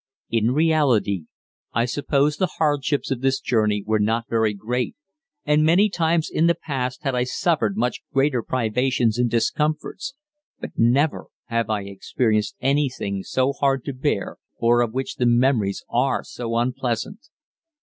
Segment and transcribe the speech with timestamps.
[0.31, 1.25] In reality
[1.73, 4.95] I suppose the hardships of this journey were not very great,
[5.45, 10.15] and many times in the past had I suffered much greater privations and discomforts,
[10.59, 15.83] but never have I experienced anything so hard to bear, or of which the memories
[15.87, 17.27] are so unpleasant.